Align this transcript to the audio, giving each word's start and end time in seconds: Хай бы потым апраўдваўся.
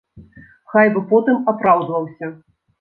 Хай 0.71 0.87
бы 0.95 1.05
потым 1.13 1.45
апраўдваўся. 1.55 2.35